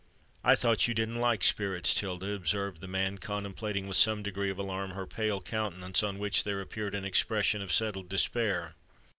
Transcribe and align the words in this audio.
"I 0.43 0.55
thought 0.55 0.87
you 0.87 0.95
didn't 0.95 1.19
like 1.21 1.43
spirits, 1.43 1.93
Tilda?" 1.93 2.31
observed 2.33 2.81
the 2.81 2.87
man, 2.87 3.19
contemplating 3.19 3.87
with 3.87 3.97
some 3.97 4.23
degree 4.23 4.49
of 4.49 4.57
alarm 4.57 4.93
her 4.93 5.05
pale 5.05 5.39
countenance 5.39 6.01
on 6.01 6.17
which 6.17 6.43
there 6.43 6.59
appeared 6.59 6.95
an 6.95 7.05
expression 7.05 7.61
of 7.61 7.71
settled 7.71 8.09
despair. 8.09 8.73